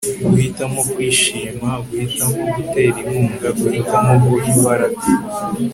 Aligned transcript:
guhitamo 0.27 0.79
kwishima, 0.91 1.69
guhitamo 1.87 2.39
gutera 2.55 2.95
inkunga, 3.03 3.47
guhitamo 3.59 4.13
guha 4.27 4.47
imbaraga 4.53 5.03